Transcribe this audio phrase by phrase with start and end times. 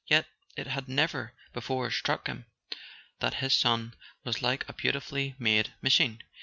[0.07, 0.25] Yet
[0.57, 2.47] it had never before struck him
[3.19, 3.93] that his son
[4.23, 6.23] was like a beautifully made machine.